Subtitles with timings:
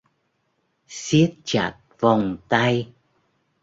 [0.89, 2.87] Xiết chặt vòng tay